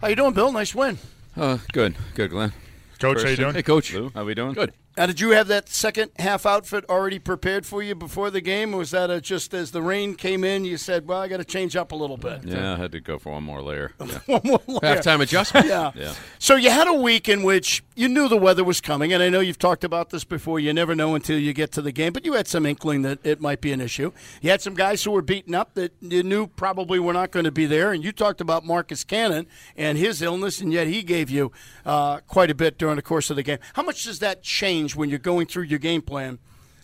[0.00, 0.50] How you doing, Bill?
[0.50, 0.98] Nice win.
[1.36, 2.52] Uh, good, good, Glenn.
[2.98, 3.54] Coach, how you doing?
[3.54, 3.92] Hey, coach.
[3.92, 4.54] Lou, how we doing?
[4.54, 4.72] Good.
[5.00, 8.74] Now, did you have that second half outfit already prepared for you before the game,
[8.74, 11.38] or was that a, just as the rain came in, you said, "Well, I got
[11.38, 12.44] to change up a little bit"?
[12.44, 13.92] Yeah, I had to go for one more layer.
[14.10, 14.18] Yeah.
[14.26, 14.96] One more layer.
[14.96, 15.66] Halftime adjustment.
[15.66, 15.92] Yeah.
[15.94, 16.14] Yeah.
[16.38, 19.28] So you had a week in which you knew the weather was coming, and I
[19.28, 20.58] know you've talked about this before.
[20.58, 23.20] You never know until you get to the game, but you had some inkling that
[23.22, 24.10] it might be an issue.
[24.42, 27.44] You had some guys who were beaten up that you knew probably were not going
[27.44, 29.46] to be there, and you talked about Marcus Cannon
[29.76, 31.52] and his illness, and yet he gave you
[31.86, 33.58] uh, quite a bit during the course of the game.
[33.74, 36.38] How much does that change when you're going through your game plan?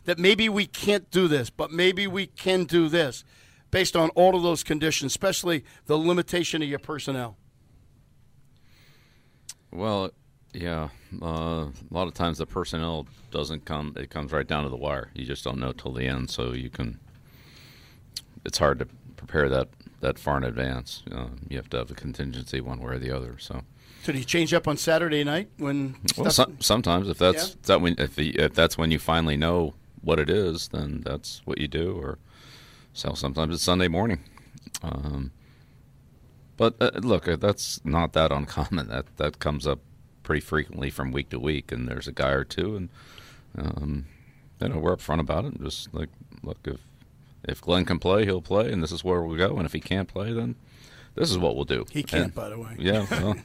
[0.04, 3.24] That maybe we can't do this, but maybe we can do this,
[3.70, 7.36] based on all of those conditions, especially the limitation of your personnel.
[9.72, 10.12] Well,
[10.52, 10.88] yeah.
[11.20, 11.26] Uh,
[11.66, 15.10] a lot of times the personnel doesn't come; it comes right down to the wire.
[15.14, 16.98] You just don't know till the end, so you can.
[18.44, 18.86] It's hard to
[19.16, 19.68] prepare that
[20.00, 21.02] that far in advance.
[21.10, 23.36] Uh, you have to have a contingency one way or the other.
[23.38, 23.62] So,
[24.12, 27.54] Do you change up on Saturday night when well, some, sometimes if that's Yeah.
[27.64, 31.42] that when if, the, if that's when you finally know what it is, then that's
[31.44, 31.92] what you do.
[31.92, 32.18] Or
[32.92, 34.20] so sometimes it's Sunday morning.
[34.82, 35.32] Um,
[36.56, 38.88] but uh, look, uh, that's not that uncommon.
[38.90, 39.80] That that comes up
[40.22, 42.88] pretty frequently from week to week, and there's a guy or two, and
[43.58, 44.06] um,
[44.60, 45.54] you know we're upfront about it.
[45.54, 46.08] And Just like,
[46.42, 46.80] look, if
[47.44, 49.56] if Glenn can play, he'll play, and this is where we'll go.
[49.56, 50.56] And if he can't play, then
[51.16, 51.84] this is what we'll do.
[51.90, 52.74] he can't, And- by the way.
[52.78, 53.36] yeah, well,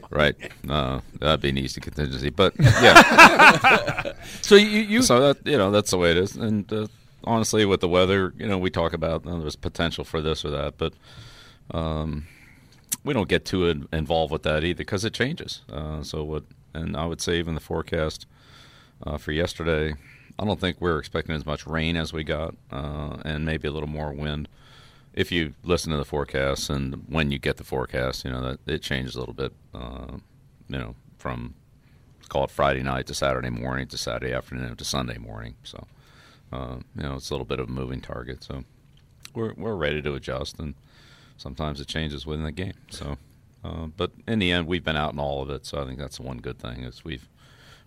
[0.10, 0.34] right.
[0.68, 4.12] Uh, that'd be an easy contingency, but yeah.
[4.42, 6.36] So you, you so that you know that's the way it is.
[6.36, 6.86] And uh,
[7.24, 10.50] honestly, with the weather, you know, we talk about uh, there's potential for this or
[10.50, 10.92] that, but
[11.72, 12.26] um,
[13.04, 15.62] we don't get too in- involved with that either because it changes.
[15.72, 16.44] Uh, so what?
[16.74, 18.26] And I would say even the forecast
[19.06, 19.94] uh, for yesterday,
[20.38, 23.70] I don't think we're expecting as much rain as we got, uh, and maybe a
[23.70, 24.48] little more wind.
[25.16, 28.60] If you listen to the forecasts and when you get the forecast, you know that
[28.66, 29.52] it changes a little bit.
[29.74, 30.18] Uh,
[30.68, 31.54] you know, from
[32.28, 35.54] call it Friday night to Saturday morning to Saturday afternoon to Sunday morning.
[35.62, 35.86] So,
[36.52, 38.44] uh, you know, it's a little bit of a moving target.
[38.44, 38.64] So,
[39.34, 40.74] we're we're ready to adjust, and
[41.36, 42.74] sometimes it changes within the game.
[42.90, 43.16] So,
[43.64, 45.66] uh, but in the end, we've been out in all of it.
[45.66, 47.28] So I think that's the one good thing is we've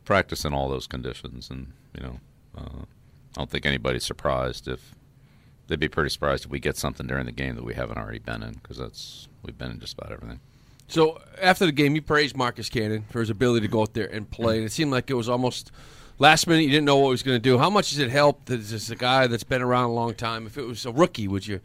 [0.06, 2.20] practiced in all those conditions, and you know,
[2.58, 2.82] uh,
[3.36, 4.96] I don't think anybody's surprised if
[5.70, 8.20] they'd be pretty surprised if we get something during the game that we haven't already
[8.20, 10.40] been in because that's we've been in just about everything.
[10.88, 14.08] So after the game, you praised Marcus Cannon for his ability to go out there
[14.08, 14.58] and play.
[14.58, 15.72] And it seemed like it was almost
[16.18, 16.64] last minute.
[16.64, 17.60] You didn't know what he was going to do.
[17.60, 20.16] How much does it help that this is a guy that's been around a long
[20.16, 20.48] time?
[20.48, 21.62] If it was a rookie, would you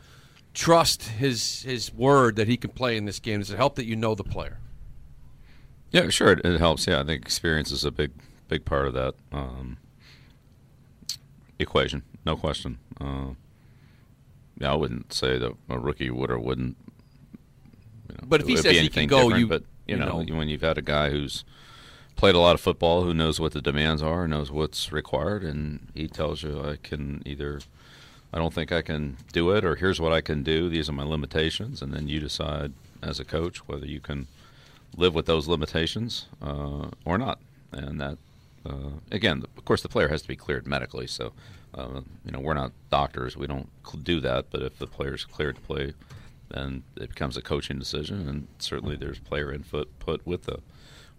[0.53, 3.41] trust his his word that he can play in this game?
[3.41, 4.59] Does it help that you know the player?
[5.91, 6.87] Yeah, sure, it, it helps.
[6.87, 8.11] Yeah, I think experience is a big,
[8.49, 9.79] big part of that um,
[11.59, 12.03] equation.
[12.27, 12.79] No question.
[13.01, 13.31] Uh,
[14.59, 16.77] yeah, I wouldn't say that a rookie would or wouldn't.
[18.09, 20.23] You know, But if he says he anything can go, you- but you, you know,
[20.23, 20.37] know.
[20.37, 21.45] when you've had a guy who's
[22.17, 25.89] played a lot of football, who knows what the demands are, knows what's required, and
[25.95, 27.61] he tells you, I can either.
[28.33, 30.69] I don't think I can do it, or here's what I can do.
[30.69, 34.27] These are my limitations, and then you decide as a coach whether you can
[34.97, 37.39] live with those limitations uh, or not.
[37.71, 38.19] And that,
[38.67, 41.07] uh, again, of course, the player has to be cleared medically.
[41.07, 41.33] So,
[41.75, 43.69] uh, you know, we're not doctors; we don't
[44.03, 44.47] do that.
[44.51, 45.95] But if the player's cleared to play,
[46.51, 50.59] then it becomes a coaching decision, and certainly there's player input put with the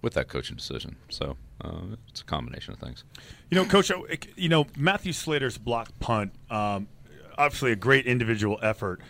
[0.01, 0.95] with that coaching decision.
[1.09, 3.03] So uh, it's a combination of things.
[3.49, 3.91] You know, Coach,
[4.35, 6.87] you know Matthew Slater's block punt, um,
[7.37, 9.01] obviously a great individual effort,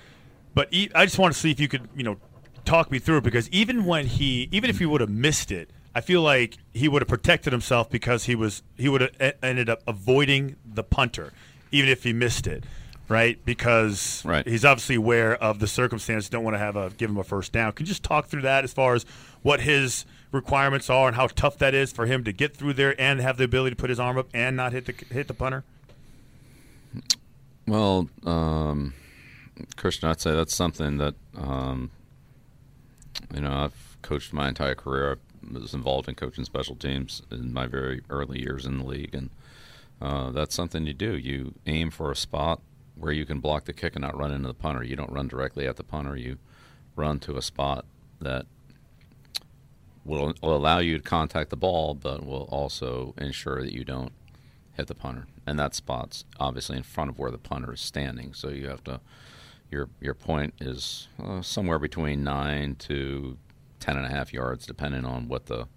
[0.54, 2.18] but I just want to see if you could, you know,
[2.64, 5.70] talk me through it because even when he, even if he would have missed it,
[5.98, 9.70] I feel like he would have protected himself because he was he would have ended
[9.70, 11.32] up avoiding the punter,
[11.72, 12.66] even if he missed it,
[13.08, 13.44] right?
[13.46, 14.46] Because Right.
[14.46, 16.28] he's obviously aware of the circumstance.
[16.28, 17.72] Don't want to have a give him a first down.
[17.72, 19.06] Can you just talk through that as far as
[19.42, 23.00] what his requirements are and how tough that is for him to get through there
[23.00, 25.34] and have the ability to put his arm up and not hit the hit the
[25.34, 25.64] punter?
[27.68, 28.94] Well, um,
[29.78, 31.90] Christian, I'd say that's something that um,
[33.34, 35.20] you know I've coached my entire career.
[35.52, 39.30] Was involved in coaching special teams in my very early years in the league, and
[40.02, 41.16] uh, that's something you do.
[41.16, 42.62] You aim for a spot
[42.96, 44.84] where you can block the kick and not run into the punter.
[44.84, 46.16] You don't run directly at the punter.
[46.16, 46.38] You
[46.96, 47.86] run to a spot
[48.20, 48.46] that
[50.04, 54.14] will, will allow you to contact the ball, but will also ensure that you don't
[54.74, 55.28] hit the punter.
[55.46, 58.34] And that spot's obviously in front of where the punter is standing.
[58.34, 59.02] So you have to,
[59.72, 63.38] your your point is uh, somewhere between nine to
[63.86, 65.68] ten and a half yards, depending on what the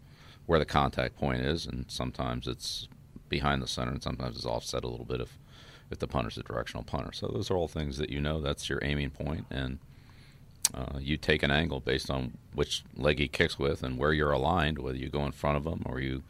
[0.47, 1.67] where the contact point is.
[1.67, 2.89] And sometimes it's
[3.29, 5.37] behind the center, and sometimes it's offset a little bit if
[5.91, 7.13] if the punter's a directional punter.
[7.13, 8.41] So those are all things that you know.
[8.41, 9.79] That's your aiming point, and
[10.73, 14.33] uh, you take an angle based on which leg he kicks with and where you're
[14.33, 16.23] aligned, whether you go in front of him or you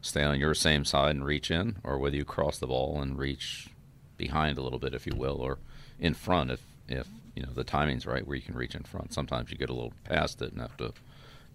[0.00, 3.18] stay on your same side and reach in, or whether you cross the ball and
[3.18, 3.68] reach
[4.16, 5.58] behind a little bit, if you will, or
[5.98, 9.12] in front if if you know the timing's right where you can reach in front.
[9.12, 10.92] Sometimes you get a little past it and have to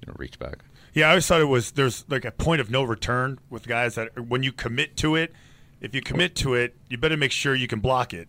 [0.02, 0.60] you know reach back.
[0.94, 3.96] Yeah, I always thought it was there's like a point of no return with guys
[3.96, 5.34] that when you commit to it,
[5.82, 8.28] if you commit to it, you better make sure you can block it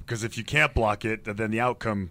[0.00, 2.10] because if you can't block it, then the outcome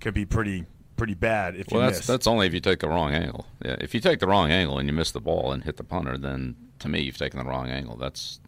[0.00, 2.06] can be pretty pretty bad if well, you that's miss.
[2.06, 3.46] that's only if you take the wrong angle.
[3.64, 5.84] Yeah, if you take the wrong angle and you miss the ball and hit the
[5.84, 7.96] punter, then to me you've taken the wrong angle.
[7.96, 8.40] That's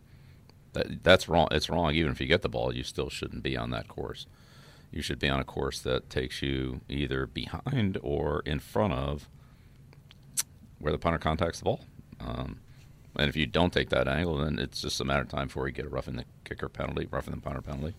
[0.74, 1.48] that, that's wrong.
[1.50, 1.94] It's wrong.
[1.94, 4.26] Even if you get the ball, you still shouldn't be on that course.
[4.90, 9.28] You should be on a course that takes you either behind or in front of
[10.80, 11.80] where the punter contacts the ball.
[12.20, 12.58] Um,
[13.16, 15.66] and if you don't take that angle, then it's just a matter of time before
[15.66, 17.94] you get a roughing the kicker penalty, roughing the punter penalty.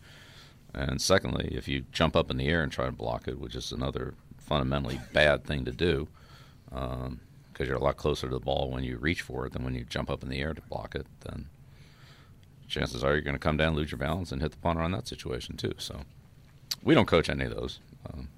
[0.74, 3.56] And secondly, if you jump up in the air and try to block it, which
[3.56, 6.08] is another fundamentally bad thing to do,
[6.66, 7.20] because um,
[7.60, 9.84] you're a lot closer to the ball when you reach for it than when you
[9.84, 11.48] jump up in the air to block it, then
[12.68, 14.92] chances are you're going to come down, lose your balance, and hit the punter on
[14.92, 15.74] that situation too.
[15.78, 16.02] So
[16.84, 17.80] we don't coach any of those.
[18.14, 18.30] Um,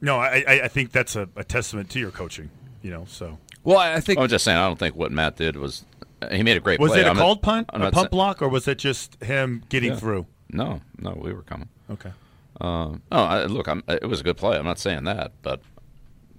[0.00, 2.50] no, I, I, think that's a, a, testament to your coaching.
[2.82, 5.56] You know, so well, I think I'm just saying I don't think what Matt did
[5.56, 5.84] was
[6.30, 7.00] he made a great was play.
[7.00, 8.78] it a I'm called not, punt, I'm a not punt saying- block, or was it
[8.78, 9.96] just him getting Yeah.
[9.98, 10.26] through?
[10.50, 11.68] No, no, we were coming.
[11.90, 12.12] Okay.
[12.60, 14.56] Uh, no, I, look, I'm, it was a good play.
[14.56, 15.60] I'm not saying that, but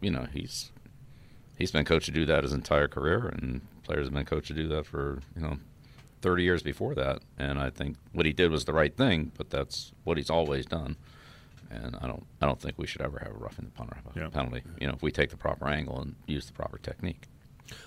[0.01, 0.71] you know, he's
[1.57, 4.53] he's been coached to do that his entire career, and players have been coached to
[4.53, 5.57] do that for you know
[6.21, 7.19] 30 years before that.
[7.37, 10.65] And I think what he did was the right thing, but that's what he's always
[10.65, 10.95] done.
[11.69, 14.29] And I don't, I don't think we should ever have a roughing the punter Yeah.
[14.29, 14.61] penalty.
[14.79, 17.23] You know, if we take the proper angle and use the proper technique.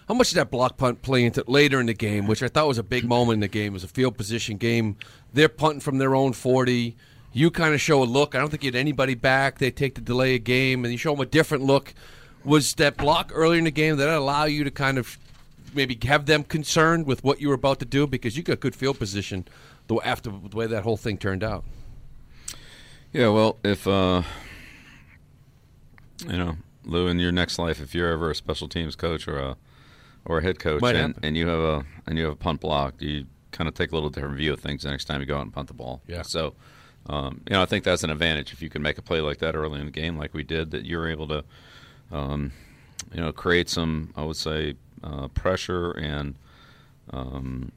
[0.09, 2.69] How much did that block punt play into later in the game, which I thought
[2.69, 3.69] was a big moment in the game?
[3.69, 4.97] It was a field position game.
[5.33, 6.97] They're punting from their own 40.
[7.33, 8.35] You kind of show a look.
[8.35, 9.59] I don't think you had anybody back.
[9.59, 11.95] They take the delay of game, and you show them a different look.
[12.45, 15.17] Was that block earlier in the game that allow you to kind of
[15.75, 18.75] maybe have them concerned with what you were about to do because you got good
[18.75, 19.47] field position
[19.87, 21.65] the after the way that whole thing turned out?
[23.13, 24.23] Yeah, well, if uh,
[26.27, 29.39] you know, Lou, in your next life, if you're ever a special teams coach or
[29.39, 29.57] a
[30.25, 31.25] or a head coach, Might and, happen.
[31.25, 33.95] and you have a and you have a punt block, you kind of take a
[33.95, 36.03] little different view of things the next time you go out and punt the ball.
[36.07, 36.23] Yeah.
[36.23, 36.55] So,
[37.09, 39.39] um, you know, I think that's an advantage if you can make a play like
[39.39, 41.45] that early in the game, like we did, that you're able to,
[42.13, 42.53] um,
[43.13, 46.37] you know, create some, I would say, uh, pressure and.
[47.13, 47.73] Um,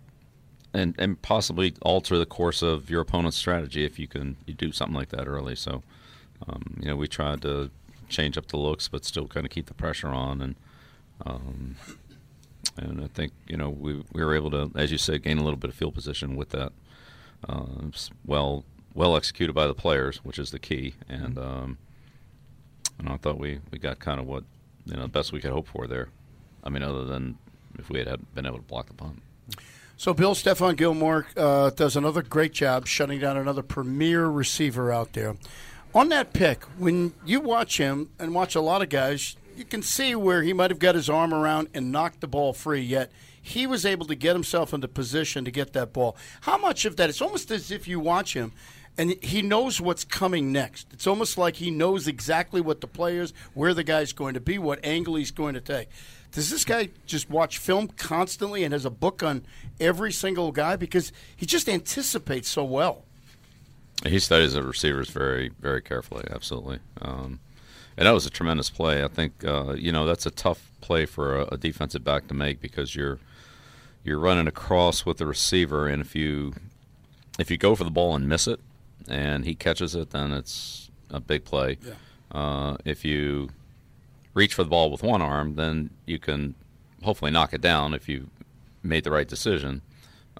[0.73, 4.71] and, and possibly alter the course of your opponent's strategy if you can you do
[4.71, 5.55] something like that early.
[5.55, 5.83] So,
[6.47, 7.69] um, you know, we tried to
[8.09, 10.55] change up the looks, but still kind of keep the pressure on, and
[11.25, 11.75] um,
[12.77, 15.43] and I think you know we we were able to, as you said, gain a
[15.43, 16.71] little bit of field position with that.
[17.47, 17.65] Uh,
[18.25, 21.77] well well executed by the players, which is the key, and um,
[22.99, 24.43] and I thought we, we got kind of what
[24.85, 26.09] you know the best we could hope for there.
[26.63, 27.37] I mean, other than
[27.77, 29.21] if we had been able to block the punt.
[29.95, 35.13] So Bill Stephon Gilmore uh, does another great job shutting down another premier receiver out
[35.13, 35.35] there.
[35.93, 39.83] On that pick, when you watch him and watch a lot of guys, you can
[39.83, 42.81] see where he might have got his arm around and knocked the ball free.
[42.81, 46.17] Yet he was able to get himself into position to get that ball.
[46.41, 47.09] How much of that?
[47.09, 48.51] It's almost as if you watch him.
[48.97, 50.87] And he knows what's coming next.
[50.93, 54.57] It's almost like he knows exactly what the players, where the guy's going to be,
[54.57, 55.89] what angle he's going to take.
[56.33, 59.45] Does this guy just watch film constantly and has a book on
[59.79, 63.05] every single guy because he just anticipates so well?
[64.05, 66.25] He studies the receivers very, very carefully.
[66.29, 67.39] Absolutely, um,
[67.95, 69.03] and that was a tremendous play.
[69.03, 72.33] I think uh, you know that's a tough play for a, a defensive back to
[72.33, 73.19] make because you're
[74.03, 76.53] you're running across with the receiver, and if you
[77.39, 78.59] if you go for the ball and miss it,
[79.07, 81.77] and he catches it, then it's a big play.
[81.81, 81.93] Yeah.
[82.31, 83.49] Uh, if you
[84.33, 86.55] reach for the ball with one arm, then you can
[87.03, 88.29] hopefully knock it down if you
[88.81, 89.81] made the right decision.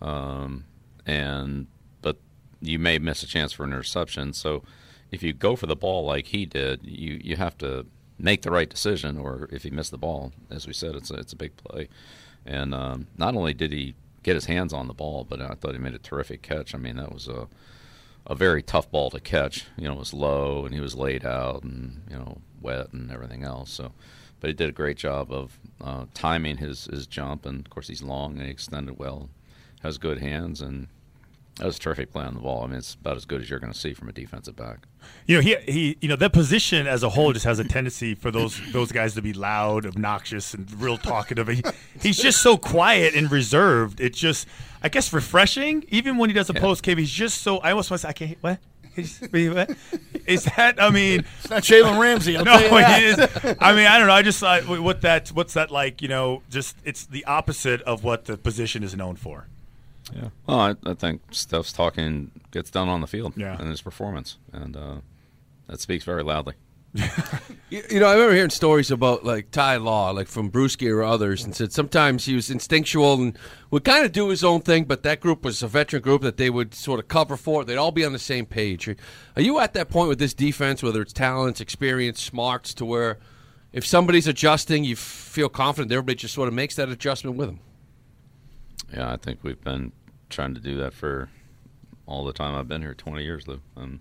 [0.01, 0.65] Um,
[1.05, 1.67] and
[2.01, 2.17] but
[2.61, 4.33] you may miss a chance for an interception.
[4.33, 4.63] So
[5.11, 7.85] if you go for the ball like he did, you you have to
[8.17, 9.17] make the right decision.
[9.17, 11.89] Or if you miss the ball, as we said, it's a, it's a big play.
[12.45, 15.73] And um, not only did he get his hands on the ball, but I thought
[15.73, 16.73] he made a terrific catch.
[16.73, 17.47] I mean, that was a
[18.25, 19.65] a very tough ball to catch.
[19.77, 23.11] You know, it was low and he was laid out and you know wet and
[23.11, 23.71] everything else.
[23.71, 23.91] So,
[24.39, 27.87] but he did a great job of uh, timing his his jump, and of course
[27.87, 29.29] he's long and he extended well,
[29.81, 30.87] has good hands, and
[31.57, 32.63] that was a terrific play on the ball.
[32.63, 34.87] I mean, it's about as good as you're going to see from a defensive back.
[35.27, 38.15] You know, he he you know that position as a whole just has a tendency
[38.15, 41.47] for those those guys to be loud, obnoxious, and real talkative.
[41.49, 41.61] He,
[42.01, 44.01] he's just so quiet and reserved.
[44.01, 44.47] It's just,
[44.81, 45.85] I guess, refreshing.
[45.89, 46.59] Even when he does a Yeah.
[46.61, 47.59] post game, he's just so.
[47.59, 48.37] I almost want to say, I can't.
[48.41, 48.59] What?
[48.95, 49.19] Is
[50.45, 50.75] that?
[50.79, 52.37] I mean, It's not Jalen Ramsey.
[52.37, 53.57] I'll no, tell you it is.
[53.59, 54.13] I mean, I don't know.
[54.13, 56.01] I just thought what that what's that like?
[56.01, 59.47] You know, just it's the opposite of what the position is known for.
[60.13, 60.29] Yeah.
[60.47, 63.57] Well, I, I think Steph's talking gets done on the field Yeah.
[63.59, 64.95] and his performance, and uh,
[65.67, 66.53] that speaks very loudly.
[67.73, 71.01] You, you know, I remember hearing stories about like Ty Law, like from Bruschi or
[71.01, 73.35] others, and said sometimes he was instinctual and
[73.71, 76.37] would kind of do his own thing, but that group was a veteran group that
[76.37, 77.65] they would sort of cover for.
[77.65, 78.87] They'd all be on the same page.
[78.87, 83.17] Are you at that point with this defense, whether it's talents, experience, smarts, to where
[83.71, 87.59] if somebody's adjusting, you feel confident everybody just sort of makes that adjustment with them?
[88.93, 89.93] Yeah, I think we've been
[90.29, 91.29] trying to do that for
[92.05, 93.61] all the time I've been here, 20 years, Lou.
[93.75, 93.99] Um,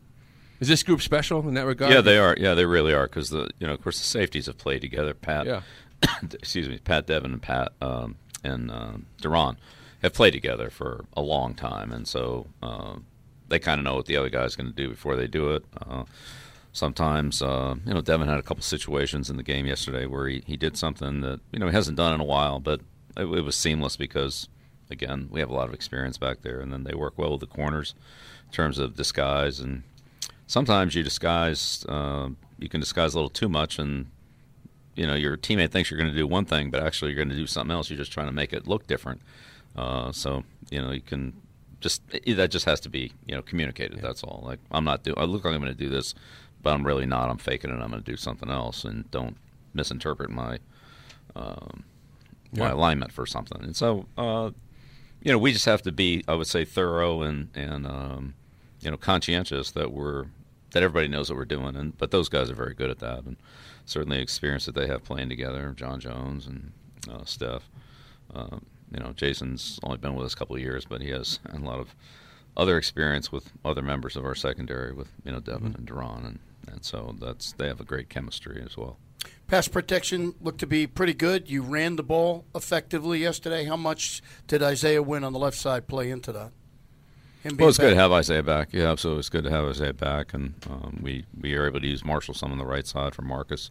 [0.62, 1.92] Is this group special in that regard?
[1.92, 2.36] yeah, they are.
[2.38, 5.12] Yeah, they really are because the you know, of course, the safeties have played together.
[5.12, 5.62] Pat, Yeah.
[6.32, 8.14] excuse me, Pat Devin and Pat um,
[8.44, 9.56] and um Duron
[10.02, 13.06] have played together for a long time, and so um,
[13.48, 15.64] they kind of know what the other guy's going to do before they do it.
[15.84, 16.04] Uh,
[16.72, 20.42] sometimes, uh, you know, Devin had a couple situations in the game yesterday where he,
[20.46, 22.80] he did something that you know he hasn't done in a while, but
[23.16, 24.48] it, it was seamless because
[24.90, 27.40] again we have a lot of experience back there, and then they work well with
[27.40, 27.94] the corners
[28.46, 29.82] in terms of disguise and
[30.52, 32.28] sometimes you disguise uh,
[32.58, 34.06] you can disguise a little too much and
[34.94, 37.30] you know your teammate thinks you're going to do one thing but actually you're going
[37.36, 37.88] to do something else.
[37.88, 39.22] You're just trying to make it look different.
[39.74, 41.32] Uh, so you know you can
[41.80, 44.42] just that just has to be you know communicated that's all.
[44.44, 46.14] Like i'm not doing i look like i'm going to do this
[46.62, 47.30] but i'm really not.
[47.30, 49.36] I'm faking it i'm going to do something else and don't
[49.74, 50.58] misinterpret my
[51.34, 51.84] um,
[52.54, 52.74] my Yeah.
[52.74, 53.62] alignment for something.
[53.64, 54.50] And so uh,
[55.22, 58.34] you know we just have to be i would say thorough and and um,
[58.82, 60.26] you know conscientious that we're
[60.72, 63.24] that everybody knows what we're doing and but those guys are very good at that
[63.24, 63.36] and
[63.84, 66.72] certainly the experience that they have playing together John Jones and
[67.10, 67.68] uh, Steph
[68.34, 71.40] um, you know Jason's only been with us a couple of years but he has
[71.52, 71.94] a lot of
[72.56, 76.38] other experience with other members of our secondary with you know Devin and Duron and
[76.70, 78.98] and so that's they have a great chemistry as well
[79.46, 81.50] Pass protection looked to be pretty good.
[81.50, 83.64] You ran the ball effectively yesterday.
[83.64, 86.52] How much did Isaiah Wynn on the left side play into that?
[87.42, 88.68] Him Well, being it's good to have Isaiah back.
[88.72, 89.20] Yeah, absolutely.
[89.20, 92.34] It's good to have Isaiah back, and um, we we are able to use Marshall
[92.34, 93.70] some on the right side for Marcus.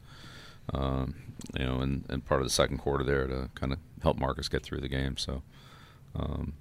[0.74, 1.16] Um,
[1.58, 4.48] you know, and, and part of the second quarter there to kind of help Marcus
[4.48, 5.18] get through the game.
[5.18, 5.42] So,
[6.16, 6.54] um,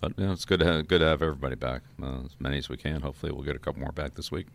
[0.00, 2.58] but you know, it's good to have, good to have everybody back, uh, as many
[2.58, 3.00] as we can.
[3.00, 4.46] Hopefully, we'll get a couple more back this week.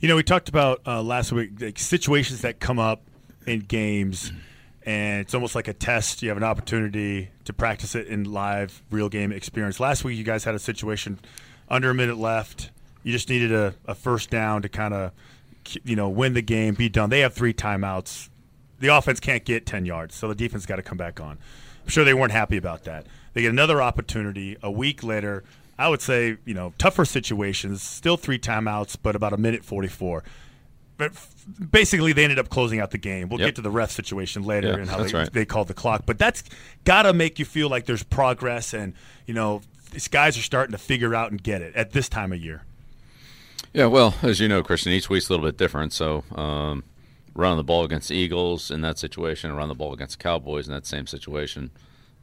[0.00, 3.02] You know, we talked about uh, last week like situations that come up
[3.46, 4.32] in games,
[4.84, 6.22] and it's almost like a test.
[6.22, 9.80] You have an opportunity to practice it in live, real game experience.
[9.80, 11.18] Last week, you guys had a situation
[11.68, 12.70] under a minute left.
[13.02, 15.12] You just needed a, a first down to kind of,
[15.84, 17.10] you know, win the game, be done.
[17.10, 18.28] They have three timeouts.
[18.78, 21.38] The offense can't get 10 yards, so the defense got to come back on.
[21.82, 23.06] I'm sure they weren't happy about that.
[23.32, 25.44] They get another opportunity a week later.
[25.78, 30.22] I would say, you know, tougher situations, still three timeouts, but about a minute 44.
[30.96, 31.12] But
[31.70, 33.28] basically, they ended up closing out the game.
[33.28, 33.48] We'll Yep.
[33.48, 35.32] get to the ref situation later Yeah, and how they, right.
[35.32, 36.04] they called the clock.
[36.06, 36.44] But that's
[36.84, 38.94] got to make you feel like there's progress and,
[39.26, 42.32] you know, these guys are starting to figure out and get it at this time
[42.32, 42.62] of year.
[43.72, 45.92] Yeah, well, as you know, Christian, each week's a little bit different.
[45.92, 46.84] So, um,
[47.34, 50.68] running the ball against the Eagles in that situation, running the ball against the Cowboys
[50.68, 51.70] in that same situation,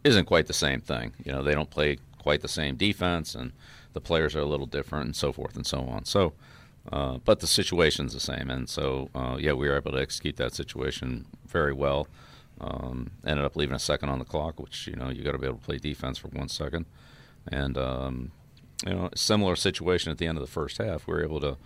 [0.06, 1.12] isn't quite the same thing.
[1.26, 3.52] You know, they don't play quite the same defense, and
[3.94, 6.06] the players are a little different, and so forth and so on.
[6.06, 6.32] So,
[6.92, 10.38] uh, but the situation's the same, and so uh, yeah, we were able to execute
[10.38, 12.08] that situation very well.
[12.60, 15.38] Um, ended up leaving a second on the clock, which you know you got to
[15.38, 16.86] be able to play defense for one second,
[17.48, 18.32] and um,
[18.86, 21.08] you know, similar situation at the end of the first half.
[21.08, 21.58] We were able to,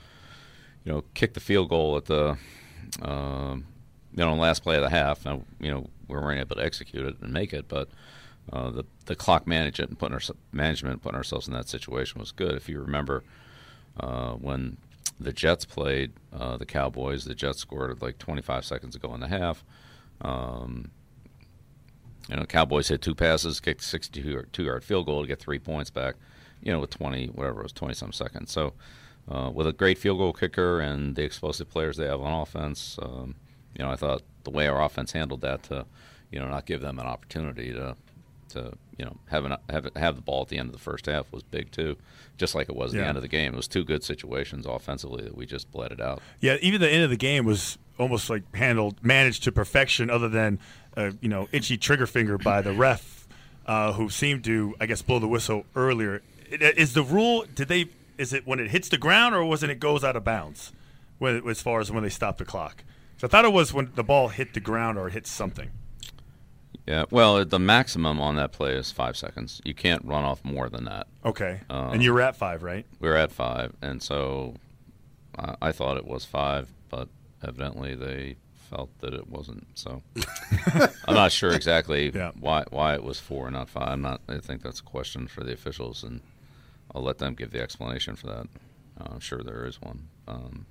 [0.83, 2.37] you know, kick the field goal at the,
[3.01, 3.65] um,
[4.11, 5.25] you know, last play of the half.
[5.25, 7.89] Now, you know, we weren't able to execute it and make it, but
[8.51, 12.31] uh, the the clock management and putting our, management putting ourselves in that situation was
[12.31, 12.53] good.
[12.53, 13.23] If you remember,
[13.99, 14.77] uh, when
[15.19, 19.27] the Jets played uh, the Cowboys, the Jets scored like 25 seconds ago in the
[19.27, 19.63] half.
[20.21, 20.91] Um,
[22.29, 25.59] you know, Cowboys hit two passes, kicked a 62 yard field goal to get three
[25.59, 26.15] points back.
[26.61, 28.51] You know, with 20 whatever it was, 20 some seconds.
[28.51, 28.73] So,
[29.29, 32.97] uh, with a great field goal kicker and the explosive players they have on offense,
[33.01, 33.35] um,
[33.77, 35.85] you know, I thought the way our offense handled that to,
[36.31, 37.95] you know, not give them an opportunity to,
[38.49, 41.31] to you know, having have have the ball at the end of the first half
[41.31, 41.97] was big too,
[42.37, 43.03] just like it was at Yeah.
[43.03, 43.53] the end of the game.
[43.53, 46.21] It was two good situations offensively that we just bled it out.
[46.39, 50.29] Yeah, even the end of the game was almost like handled, managed to perfection, other
[50.29, 50.59] than
[50.97, 53.27] uh, you know itchy trigger finger by the ref,
[53.65, 56.21] uh, who seemed to, I guess, blow the whistle earlier.
[56.49, 57.45] Is the rule?
[57.53, 57.87] Did they?
[58.17, 60.71] Is it when it hits the ground, or was it it goes out of bounds?
[61.17, 62.83] When, as far as when they stop the clock,
[63.17, 65.69] so I thought it was when the ball hit the ground or hit something.
[66.87, 69.61] Yeah, well, the maximum on that play is five seconds.
[69.65, 71.07] You can't run off more than that.
[71.23, 72.85] Okay, Um, and you were at five, right?
[72.99, 74.55] we were at five, and so
[75.37, 77.07] I, I thought it was five, but
[77.43, 78.35] evidently they
[78.69, 79.67] felt that it wasn't.
[79.75, 80.01] So
[81.07, 82.31] I'm not sure exactly Yeah.
[82.39, 83.89] why why it was four and not five.
[83.89, 84.21] I'm not.
[84.27, 86.21] I think that's a question for the officials, and
[86.93, 88.47] I'll let them give the explanation for that.
[88.99, 90.07] Uh, I'm sure there is one.
[90.27, 90.65] Um,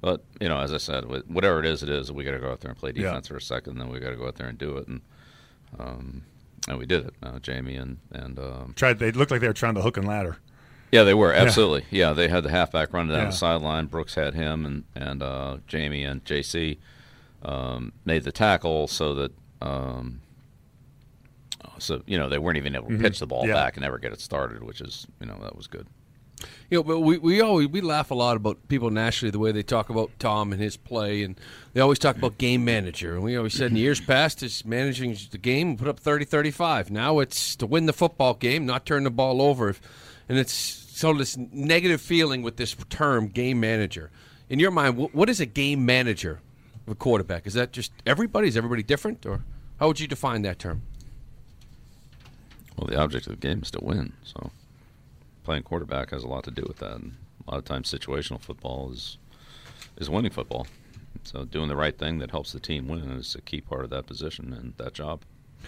[0.00, 2.10] but you know, as I said, whatever it is, it is.
[2.12, 3.08] We got to go out there and play Yeah.
[3.08, 5.00] defense for a second, then we got to go out there and do it, and
[5.78, 6.22] um,
[6.68, 7.14] and we did it.
[7.22, 8.98] Uh, Jamie and and um, Tried.
[8.98, 10.36] They looked like they were trying the hook and ladder.
[10.92, 11.84] yeah, they were absolutely.
[11.90, 13.30] Yeah, they had the halfback running down Yeah.
[13.30, 13.86] the sideline.
[13.86, 16.78] Brooks had him, and and uh, Jamie and JC
[17.42, 20.20] um, made the tackle so that um,
[21.78, 23.48] so you know they weren't even able to pitch the ball Mm-hmm.
[23.50, 23.54] Yeah.
[23.54, 25.86] back and ever get it started, which is you know that was good.
[26.70, 29.52] You know, but we, we always we laugh a lot about people nationally the way
[29.52, 31.38] they talk about Tom and his play, and
[31.72, 33.14] they always talk about game manager.
[33.14, 36.90] And we always said in years past, is managing the game, put up 30-35.
[36.90, 39.74] Now it's to win the football game, not turn the ball over,
[40.28, 44.10] and it's of this negative feeling with this term game manager.
[44.48, 46.40] In your mind, wh- what is a game manager
[46.86, 47.46] of a quarterback?
[47.46, 48.48] Is that just everybody?
[48.48, 49.44] Is everybody different, or
[49.78, 50.82] how would you define that term?
[52.76, 54.50] Well, the object of the game is to win, so
[55.48, 56.92] playing quarterback has a lot to do with that.
[56.96, 59.16] And a lot of times, situational football is
[59.96, 60.66] is winning football.
[61.24, 63.88] So doing the right thing that helps the team win is a key part of
[63.90, 65.22] that position and that job.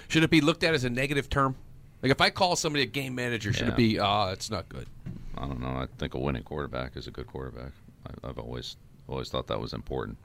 [0.09, 1.57] Should it be looked at as a negative term?
[2.03, 3.73] Like if I call somebody a game manager, should Yeah.
[3.73, 4.87] it be ah, it's not good?
[5.39, 5.69] I don't know.
[5.69, 7.73] I think a winning quarterback is a good quarterback.
[8.07, 8.77] I, I've always
[9.09, 10.19] always thought that was important.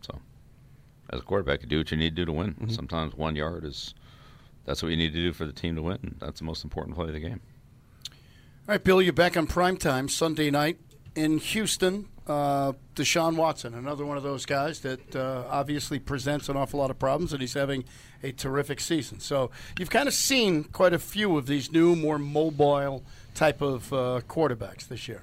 [0.00, 0.18] So,
[1.10, 2.68] as a quarterback, you do what you need to do to win.
[2.70, 3.94] Sometimes one yard is
[4.64, 5.98] that's what you need to do for the team to win.
[6.02, 7.40] and That's the most important play of the game.
[8.68, 10.78] All right, Bill, you're back on prime time Sunday night
[11.16, 12.06] in Houston.
[12.28, 16.88] Uh, Deshaun Watson, another one of those guys that uh, obviously presents an awful lot
[16.88, 17.82] of problems, and he's having
[18.22, 19.18] a terrific season.
[19.18, 19.50] So
[19.80, 23.02] you've kind of seen quite a few of these new, more mobile
[23.34, 25.22] type of uh, quarterbacks this year.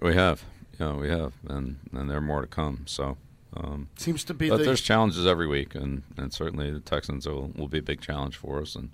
[0.00, 0.44] We have,
[0.80, 2.84] yeah, we have, and and there are more to come.
[2.86, 3.18] So.
[3.54, 7.26] Um, Seems to be but the there's challenges every week, and, and certainly the Texans
[7.26, 8.76] will, will be a big challenge for us.
[8.76, 8.90] And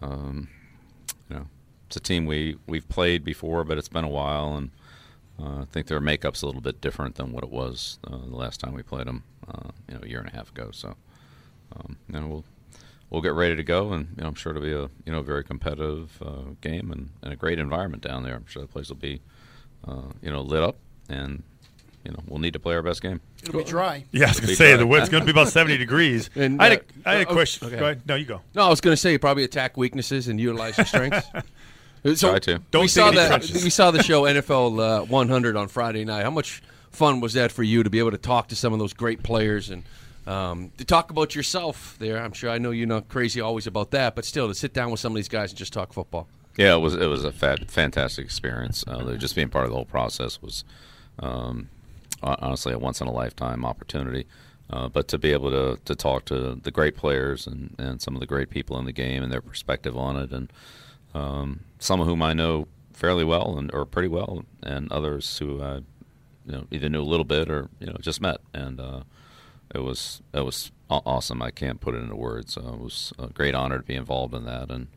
[0.00, 0.48] um,
[1.28, 1.46] you know,
[1.92, 4.70] it's a team we we've played before, but it's been a while, and
[5.38, 8.34] uh, I think their makeup's a little bit different than what it was uh, the
[8.34, 10.70] last time we played them, uh, you know, a year and a half ago.
[10.72, 10.96] So,
[11.76, 12.44] um, you know, we'll
[13.10, 15.20] we'll get ready to go, and you know, I'm sure it'll be a you know
[15.20, 18.36] very competitive uh, game and, and a great environment down there.
[18.36, 19.20] I'm sure the place will be
[19.86, 20.76] uh, you know lit up,
[21.10, 21.42] and
[22.06, 23.20] you know, we'll need to play our best game.
[23.42, 24.04] it'll be dry.
[24.12, 24.78] Yeah, I was going to say dry.
[24.78, 26.30] the wind's going to be about seventy degrees.
[26.34, 27.68] And, I had uh, a, I had a question.
[27.68, 27.76] okay.
[27.76, 28.08] Go ahead.
[28.08, 28.40] No, you go.
[28.54, 31.28] No, I was going to say you probably attack weaknesses and utilize your strengths.
[32.04, 32.58] so Try to.
[32.70, 33.28] Don't we saw that.
[33.28, 33.64] trenches.
[33.64, 36.24] We saw the show NFL uh, 100 on Friday night.
[36.24, 38.78] How much fun was that for you to be able to talk to some of
[38.78, 39.84] those great players and
[40.26, 41.96] um, to talk about yourself?
[41.98, 44.72] There, I'm sure I know you're not crazy always about that, but still to sit
[44.72, 46.28] down with some of these guys and just talk football.
[46.56, 48.84] Yeah, it was it was a fat, fantastic experience.
[48.86, 50.64] Uh, just being part of the whole process was
[51.18, 51.68] um,
[52.22, 54.26] honestly a once in a lifetime opportunity.
[54.70, 58.14] Uh, but to be able to, to talk to the great players and, and some
[58.14, 60.50] of the great people in the game and their perspective on it, and
[61.14, 65.62] um, some of whom I know fairly well and or pretty well, and others who
[65.62, 65.76] I
[66.46, 69.02] you know either knew a little bit or you know just met, and uh,
[69.74, 71.42] it was it was awesome.
[71.42, 72.56] I can't put it into words.
[72.56, 74.88] Uh, it was a great honor to be involved in that, and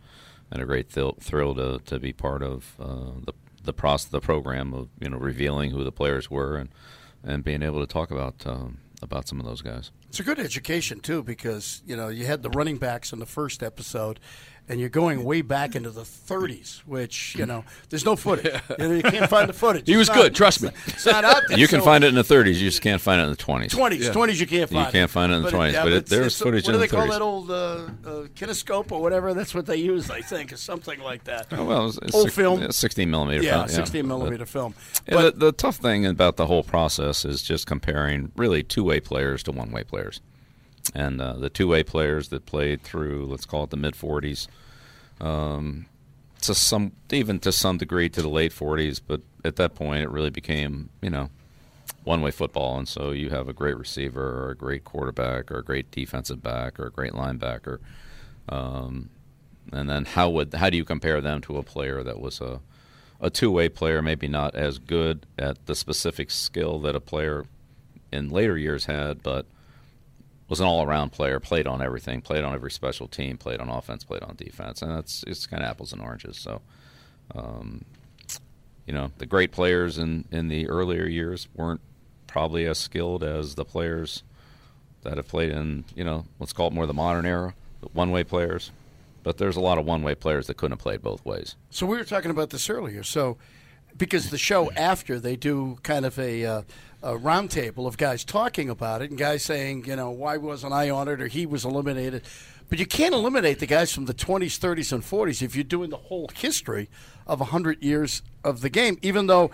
[0.52, 4.22] and a great thrill, thrill to, to be part of uh, the the process, the
[4.22, 6.70] program of you know revealing who the players were and
[7.24, 9.92] and being able to talk about um, about some of those guys.
[10.10, 13.26] It's a good education too, because you know you had the running backs in the
[13.26, 14.20] first episode,
[14.68, 18.46] and you're going way back into the 30s, which you know there's no footage.
[18.80, 19.88] You, know, you can't find the footage.
[19.88, 20.70] He It's was not- good, trust me.
[20.88, 21.58] It's not out there.
[21.58, 22.56] You can so- find it in the 30s.
[22.56, 23.70] You just can't find it in the 20s.
[23.70, 24.78] 20s, 20s you can't find.
[24.80, 24.92] You find.
[24.92, 26.88] can't find it in the 20s, but it- it's- there's it's- footage What in do
[26.88, 29.34] the they call that old uh, uh, kinescope or whatever?
[29.34, 31.48] That's what they use, I think, or something like that.
[31.52, 32.72] Oh, well, it's, it's Old six- film.
[32.72, 33.44] 16 millimeter.
[33.44, 34.74] yeah, film, 16 But- millimeter film.
[35.08, 39.00] Yeah, But the, the tough thing about the whole process is just comparing really two-way
[39.00, 40.22] players to one-way players,
[40.96, 44.48] and uh, the two-way players that played through, let's call it the mid '40s,
[45.20, 45.86] um,
[46.42, 50.10] to some even to some degree to the late '40s, but at that point it
[50.10, 51.30] really became you know
[52.06, 55.64] one-way football, and so you have a great receiver or a great quarterback or a
[55.64, 57.80] great defensive back or a great linebacker.
[58.48, 59.10] Um,
[59.74, 62.62] and then how would how do you compare them to a player that was a
[63.20, 67.46] a two-way player, maybe not as good at the specific skill that a player
[68.12, 69.46] in later years had, but
[70.48, 74.04] was an all-around player, played on everything, played on every special team, played on offense,
[74.04, 76.38] played on defense, and that's it's kind of apples and oranges.
[76.38, 76.62] So,
[77.34, 77.84] um,
[78.86, 81.82] you know, the great players in in the earlier years weren't
[82.28, 84.24] probably as skilled as the players
[85.04, 88.24] that have played in you know let's call it more the modern era, the one-way
[88.24, 88.72] players.
[89.24, 91.56] But there's a lot of one-way players that couldn't have played both ways.
[91.72, 93.02] So we were talking about this earlier.
[93.02, 93.38] So
[93.98, 96.62] because the show after they do kind of a, uh,
[97.06, 100.90] a roundtable of guys talking about it and guys saying, you know, why wasn't I
[100.90, 102.24] on it or he was eliminated.
[102.68, 105.92] But you can't eliminate the guys from the 20s, 30s, and 40s if you're doing
[105.92, 106.90] the whole history
[107.28, 109.52] of 100 years of the game, even though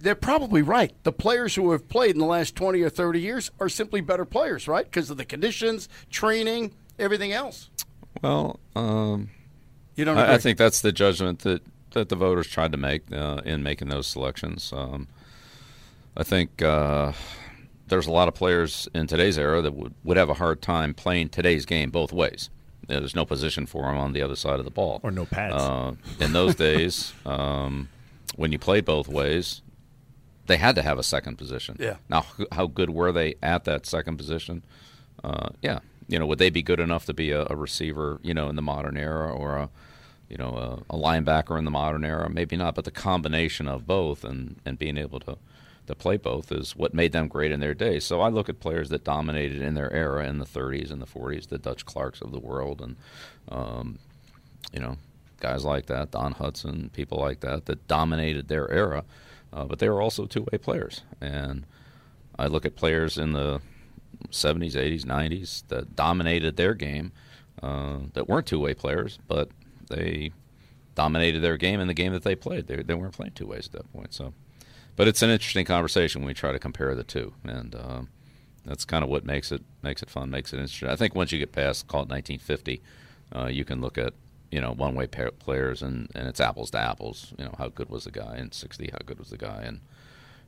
[0.00, 0.94] they're probably right.
[1.02, 4.24] The players who have played in the last 20 or 30 years are simply better
[4.24, 4.84] players, right?
[4.84, 7.70] Because of the conditions, training, everything else.
[8.22, 9.30] Well, um,
[9.96, 13.10] You don't I, I think that's the judgment that, that the voters tried to make
[13.12, 14.72] uh, in making those selections.
[14.72, 15.08] Um,
[16.16, 17.12] I think uh,
[17.88, 20.94] there's a lot of players in today's era that would, would have a hard time
[20.94, 22.50] playing today's game both ways.
[22.86, 25.00] There's no position for them on the other side of the ball.
[25.02, 25.54] Or no pads.
[25.54, 27.88] Uh, in those days, um,
[28.36, 29.62] when you played both ways,
[30.46, 31.76] they had to have a second position.
[31.80, 31.96] Yeah.
[32.08, 34.64] Now, how good were they at that second position?
[35.22, 35.80] Uh, yeah.
[36.08, 38.20] You know, would they be good enough to be a, a receiver?
[38.22, 39.70] You know, in the modern era, or a,
[40.28, 42.28] you know, a, a linebacker in the modern era?
[42.28, 42.74] Maybe not.
[42.74, 45.38] But the combination of both and and being able to
[45.86, 48.00] to play both is what made them great in their day.
[48.00, 51.06] So I look at players that dominated in their era in the 30s and the
[51.06, 52.96] 40s, the Dutch Clarks of the world, and
[53.48, 53.98] um,
[54.72, 54.96] you know,
[55.40, 59.04] guys like that, Don Hutson, people like that, that dominated their era.
[59.52, 61.64] Uh, but they were also two-way players, and
[62.36, 63.60] I look at players in the
[64.30, 67.12] 70s, 80s, 90s that dominated their game,
[67.62, 69.50] uh, that weren't two-way players, but
[69.88, 70.32] they
[70.94, 72.66] dominated their game in the game that they played.
[72.66, 74.12] They, they weren't playing two ways at that point.
[74.12, 74.34] So,
[74.96, 78.08] but it's an interesting conversation when we try to compare the two, and um,
[78.64, 80.88] that's kind of what makes it makes it fun, makes it interesting.
[80.88, 82.82] I think once you get past call it 1950,
[83.34, 84.14] uh, you can look at
[84.50, 87.34] you know one way players and, and it's apples to apples.
[87.38, 88.90] You know how good was the guy in 60?
[88.92, 89.80] How good was the guy in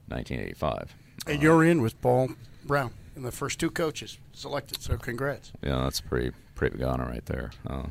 [0.08, 0.94] 1985?
[1.26, 2.30] And you're in with Paul
[2.64, 4.80] Brown and the first two coaches selected.
[4.80, 5.52] So congrats.
[5.62, 7.50] Yeah, that's pretty pretty big honor right there.
[7.66, 7.86] Uh,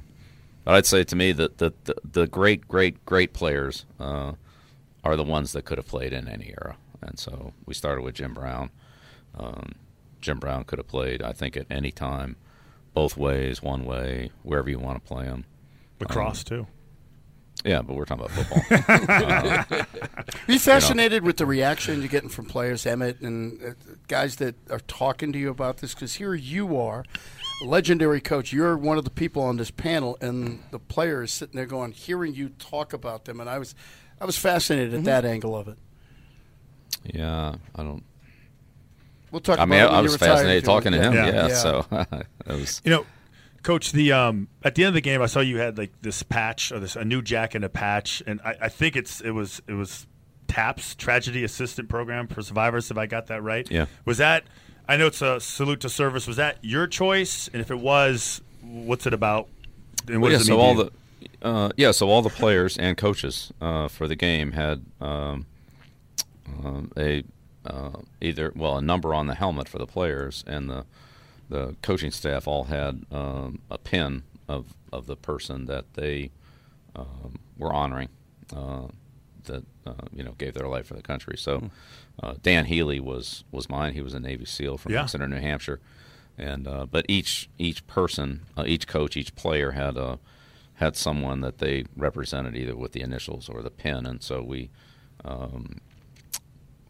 [0.63, 4.33] but I'd say to me that the, the the great great great players uh,
[5.05, 8.15] are the ones that could have played in any era, and so we started with
[8.15, 8.71] Jim Brown.
[9.37, 9.73] Um,
[10.19, 12.35] Jim Brown could have played, I think, at any time,
[12.93, 15.45] both ways, one way, wherever you want to play him.
[15.99, 16.67] Lacrosse too.
[17.63, 20.05] Yeah, but we're talking about football.
[20.27, 23.71] Are you fascinated with the reaction you're getting from players, Emmitt, and uh,
[24.07, 25.93] guys that are talking to you about this?
[25.93, 28.51] Because here you are, a legendary coach.
[28.53, 32.33] You're one of the people on this panel, and the players sitting there going, hearing
[32.33, 33.75] you talk about them, and I was,
[34.19, 35.77] I was fascinated at that angle of it.
[37.03, 38.03] yeah, I don't.
[39.31, 39.59] We'll talk.
[39.59, 40.83] I mean, it when I was fascinated if you want.
[40.85, 41.13] talking to him.
[41.13, 41.25] Yeah.
[41.27, 41.53] Yeah, Yeah.
[41.55, 42.81] so it was.
[42.85, 43.05] You know,
[43.63, 46.23] Coach, the um, at the end of the game, I saw you had like this
[46.23, 49.31] patch or this a new jacket and a patch, and I, I think it's it
[49.31, 50.07] was it was
[50.47, 52.89] TAPS Tragedy Assistant Program for Survivors.
[52.91, 53.87] If I got that right, Yeah.
[54.05, 54.43] Was that?
[54.87, 56.27] I know it's a salute to service.
[56.27, 57.47] Was that your choice?
[57.51, 59.47] And if it was, what's it about?
[60.07, 60.91] And what yeah, does it so all the
[61.41, 65.45] uh, yeah, so all the players and coaches uh, for the game had um,
[66.63, 67.23] um, a
[67.65, 70.85] uh, either well a number on the helmet for the players, and the
[71.49, 76.31] the coaching staff all had um, a pin of of the person that they
[76.95, 78.09] um, were honoring
[78.55, 78.87] uh,
[79.45, 81.37] that uh, you know gave their life for the country.
[81.37, 81.69] So
[82.21, 83.93] uh, Dan Healy was was mine.
[83.93, 85.03] He was a Navy SEAL from Yeah.
[85.03, 85.79] Exeter, New Hampshire,
[86.37, 90.19] and uh, but each each person, uh, each coach, each player had a
[90.75, 94.69] had someone that they represented either with the initials or the pin, and so we.
[95.23, 95.79] Um,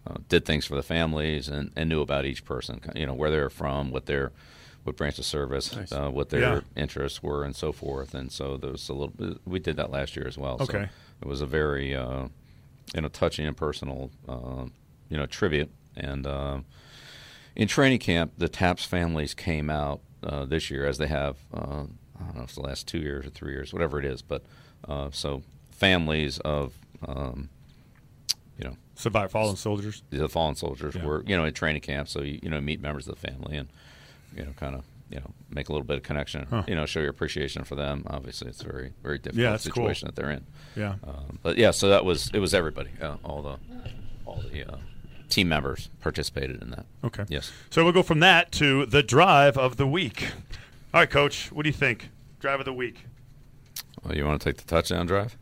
[0.07, 3.31] uh, did things for the families and, and knew about each person, you know, where
[3.31, 4.31] they're from, what their
[4.83, 5.91] what branch of service, Nice.
[5.91, 6.61] uh, what their Yeah.
[6.75, 8.13] interests were, and so forth.
[8.13, 9.07] And so there was a little.
[9.15, 10.59] bit- We did that last year as well.
[10.59, 10.89] So Okay.
[11.21, 12.27] it was a very, uh,
[12.93, 14.65] you know, touching and personal, uh,
[15.09, 15.71] you know, tribute.
[15.95, 16.65] And um
[17.55, 21.37] in training camp, the Taps families came out uh, this year, as they have.
[21.53, 21.83] Uh,
[22.19, 24.21] I don't know if it's the last two years or three years, whatever it is.
[24.21, 24.43] But
[24.89, 26.73] uh, so families of,
[27.07, 27.47] um,
[28.57, 30.03] you know, Survive fallen soldiers.
[30.09, 31.05] the fallen soldiers Yeah.
[31.05, 33.57] were you know in training camp so you, you know meet members of the family
[33.57, 33.67] and
[34.35, 36.63] you know kind of you know make a little bit of connection Huh.
[36.67, 39.63] you know show your appreciation for them obviously it's a very very difficult Yeah, that's
[39.67, 39.73] cool.
[39.85, 40.95] situation that they're in Yeah.
[41.03, 43.57] um, but yeah so that was it was everybody uh, all the
[44.25, 44.77] all the uh,
[45.29, 47.25] team members participated in that Okay.
[47.29, 50.29] yes So we'll go from that to the drive of the week.
[50.93, 51.51] All right, Coach.
[51.51, 52.09] What do you think?
[52.39, 53.05] Drive of the week.
[54.03, 55.35] well, you want to take the touchdown drive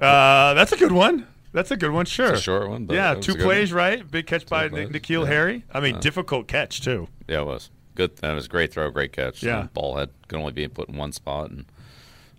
[0.00, 1.26] Uh, that's a good one.
[1.52, 2.06] That's a good one.
[2.06, 2.36] Sure.
[2.36, 3.76] Short one yeah, two plays, one.
[3.78, 4.10] right?
[4.10, 5.26] Big catch by plays, N'Keal yeah.
[5.26, 5.64] Harry.
[5.72, 7.08] I mean, Uh, difficult catch too.
[7.28, 9.68] yeah it was good that was a great throw great catch Yeah.
[9.74, 11.66] Ball had could only be put in one spot and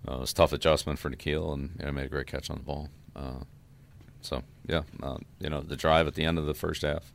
[0.07, 2.49] uh, it was a tough adjustment for N'Keal and you know, made a great catch
[2.49, 3.43] on the ball uh,
[4.21, 7.11] So yeah, uh, you know the drive at the end of the first half.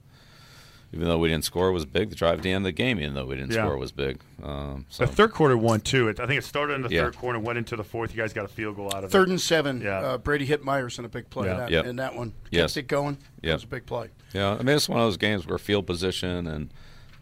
[0.93, 2.09] even though we didn't score, was big.
[2.09, 3.65] The drive at the end of the game, even though we didn't Yeah.
[3.65, 4.21] score, was big.
[4.43, 6.09] Um, so The third quarter won too.
[6.09, 7.03] It, I think it started in the Yeah.
[7.03, 8.15] third quarter, went into the fourth.
[8.15, 9.33] You guys got a field goal out of Third it.
[9.33, 9.83] and seven.
[9.83, 9.99] Yeah.
[9.99, 11.53] Uh, Brady hit Meyers in a big play Yeah.
[11.53, 11.85] in, that, Yep.
[11.87, 12.33] in that one.
[12.51, 12.77] Yes.
[12.79, 13.19] It going.
[13.43, 14.09] Yeah, it was a big play.
[14.33, 16.71] Yeah, I mean it's one of those games where field position and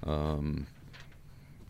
[0.05, 0.67] um,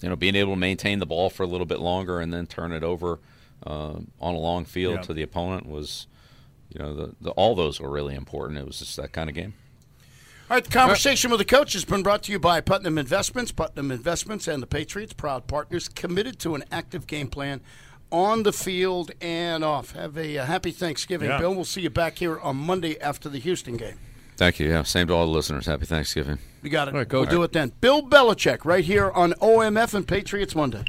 [0.00, 2.46] you know being able to maintain the ball for a little bit longer and then
[2.46, 3.18] turn it over
[3.66, 5.02] um on a long field Yeah.
[5.02, 6.06] to the opponent was,
[6.72, 8.58] you know, the, the all those were really important.
[8.58, 9.54] It was just that kind of game.
[10.48, 13.50] All right, the conversation with the coach has been brought to you by Putnam Investments.
[13.50, 17.60] Putnam Investments and the Patriots, proud partners, committed to an active game plan
[18.12, 19.92] on the field and off.
[19.92, 21.38] Have a, uh happy Thanksgiving, Yeah.
[21.38, 21.54] Bill.
[21.54, 23.98] We'll see you back here on Monday after the Houston game.
[24.36, 24.68] Thank you.
[24.68, 25.66] Yeah, same to all the listeners.
[25.66, 26.38] Happy Thanksgiving.
[26.66, 26.94] You got it.
[26.94, 27.30] All right, we'll Coach.
[27.30, 27.70] do it then.
[27.80, 30.82] Bill Belichick right here on OMF and Patriots Monday.